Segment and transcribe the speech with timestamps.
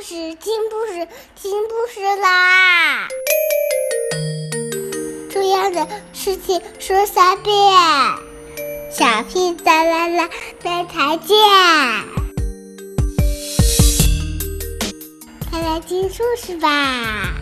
[0.00, 3.08] 事，听故事，听故事啦！
[5.30, 7.54] 重要的事情说三遍，
[8.92, 10.30] 小屁哒啦啦，
[10.62, 11.36] 明天见！
[15.50, 17.34] 快来听故事吧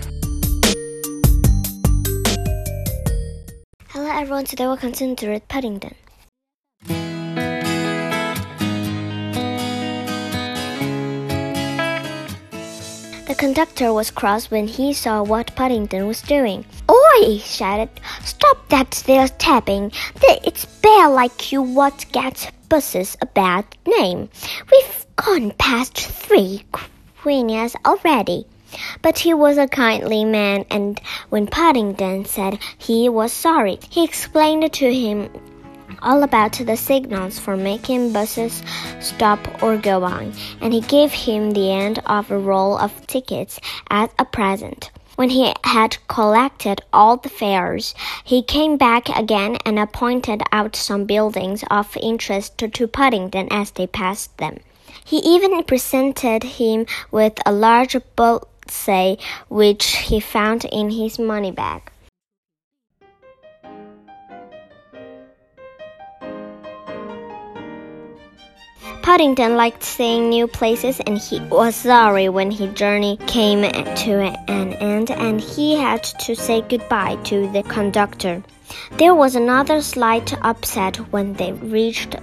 [3.93, 5.93] ！Hello everyone, today we'll continue to read Paddington.
[13.27, 16.65] The conductor was cross when he saw what Paddington was doing.
[16.89, 17.25] Oi!
[17.25, 17.89] he shouted.
[18.23, 19.91] Stop that stairs tapping.
[20.23, 24.29] It's bad like you what gets buses a bad name.
[24.71, 26.65] We've gone past three
[27.21, 28.47] queenies already.
[29.03, 34.73] But he was a kindly man, and when Paddington said he was sorry, he explained
[34.73, 35.31] to him
[36.07, 38.63] all about the signals for making buses
[39.01, 43.59] stop or go on, and he gave him the end of a roll of tickets
[43.91, 44.91] as a present.
[45.17, 51.07] When he had collected all the fares, he came back again and pointed out some
[51.07, 54.59] buildings of interest to Paddington as they passed them.
[55.05, 59.17] He even presented him with a large bullseye
[59.49, 61.91] which he found in his money bag.
[69.07, 74.73] Paddington liked seeing new places and he was sorry when his journey came to an
[74.73, 78.43] end and he had to say goodbye to the conductor.
[78.99, 82.17] There was another slight upset when they reached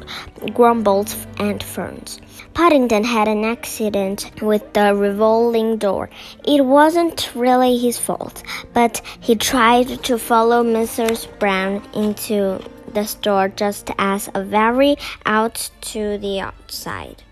[0.53, 2.19] Crumbold and Ferns.
[2.53, 6.09] Paddington had an accident with the revolving door.
[6.43, 11.29] It wasn't really his fault, but he tried to follow Mrs.
[11.39, 12.59] Brown into
[12.93, 17.23] the store just as a very out to the outside.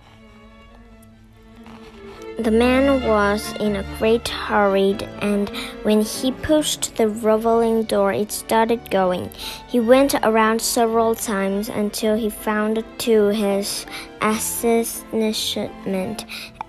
[2.39, 5.47] The man was in a great hurry, and
[5.83, 9.29] when he pushed the revolving door, it started going.
[9.67, 13.85] He went around several times until he found to his
[14.21, 16.25] astonishment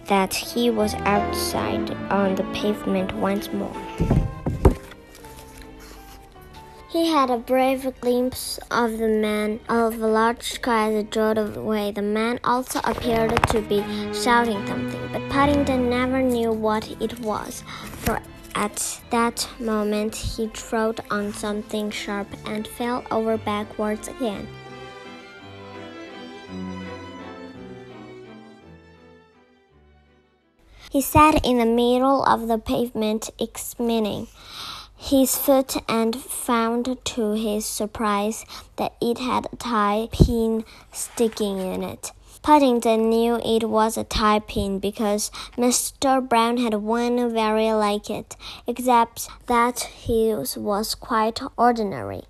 [0.08, 3.74] that he was outside on the pavement once more.
[7.02, 11.56] He had a brave glimpse of the man of a large sky as it drove
[11.56, 11.90] away.
[11.90, 13.82] The man also appeared to be
[14.14, 17.64] shouting something, but Paddington never knew what it was,
[18.04, 18.20] for
[18.54, 24.46] at that moment he trod on something sharp and fell over backwards again.
[30.92, 34.28] He sat in the middle of the pavement, examining
[35.02, 38.44] his foot and found to his surprise
[38.76, 42.12] that it had a tie pin sticking in it.
[42.44, 46.26] Paddington knew it was a tie pin because Mr.
[46.26, 48.36] Brown had one very like it,
[48.68, 52.22] except that his was quite ordinary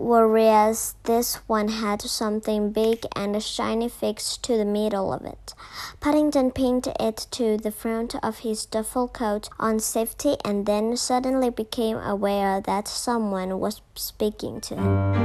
[0.00, 5.54] whereas this one had something big and a shiny fixed to the middle of it.
[6.00, 11.50] Paddington pinned it to the front of his duffel coat on safety and then suddenly
[11.50, 15.20] became aware that someone was speaking to him.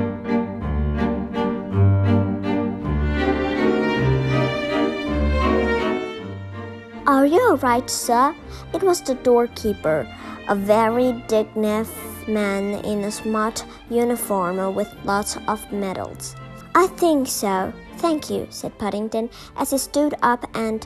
[7.08, 8.36] Are you all right, sir?
[8.74, 10.06] It was the doorkeeper,
[10.50, 16.36] a very dignified man in a smart uniform with lots of medals.
[16.74, 17.74] I think so.
[17.98, 20.86] Thank you, said Paddington as he stood up and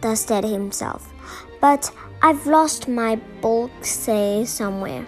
[0.00, 1.12] dusted himself.
[1.60, 1.90] But
[2.22, 5.06] I've lost my bullseye somewhere.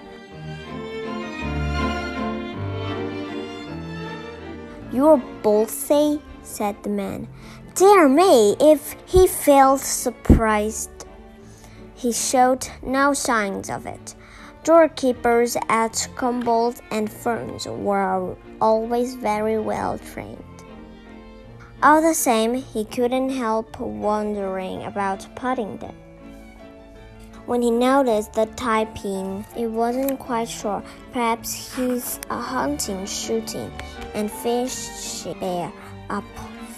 [4.92, 6.16] Your bullseye?
[6.42, 7.28] said the man.
[7.74, 10.90] Dear me, if he felt surprised.
[11.94, 14.14] He showed no signs of it.
[14.62, 20.44] Doorkeepers at Crumbold and Ferns were always very well trained.
[21.82, 25.94] All the same, he couldn't help wondering about Paddington.
[27.46, 30.82] When he noticed the tie pin, he wasn't quite sure.
[31.12, 33.72] Perhaps he's a hunting, shooting,
[34.14, 35.72] and fishing bear
[36.10, 36.24] up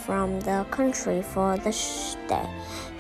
[0.07, 1.73] from the country for the
[2.29, 2.49] day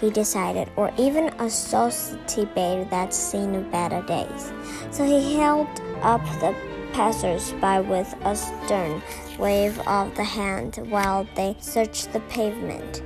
[0.00, 4.52] he decided, or even a society bear that's seen better days.
[4.90, 5.68] So he held
[6.02, 6.54] up the
[6.92, 9.00] passers-by with a stern
[9.38, 13.02] wave of the hand while they searched the pavement.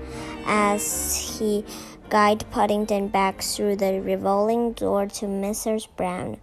[0.46, 1.64] As he
[2.08, 5.86] guided Paddington back through the revolving door to Mrs.
[5.96, 6.38] Brown,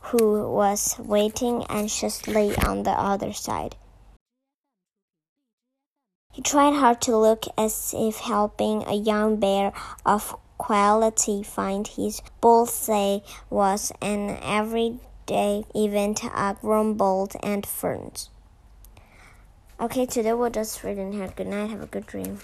[0.00, 3.76] who was waiting anxiously on the other side.
[6.44, 9.72] Tried hard to look as if helping a young bear
[10.04, 18.28] of quality find his bullseye was an everyday event at Crumbold and Ferns.
[19.80, 21.32] Okay, today we'll just read in here.
[21.34, 21.70] Good night.
[21.70, 22.38] Have a good dream.